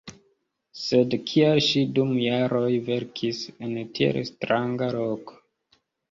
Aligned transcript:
Sed 0.83 1.11
kial 1.31 1.59
ŝi 1.65 1.83
dum 1.99 2.15
jaroj 2.21 2.71
verkis 2.87 3.41
en 3.67 3.75
tiel 3.99 4.17
stranga 4.31 4.89
loko? 4.97 5.37